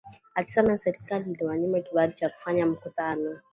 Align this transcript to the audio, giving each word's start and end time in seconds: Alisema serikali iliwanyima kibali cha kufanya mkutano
Alisema 0.35 0.77
serikali 0.77 1.31
iliwanyima 1.31 1.79
kibali 1.81 2.13
cha 2.13 2.29
kufanya 2.29 2.65
mkutano 2.65 3.39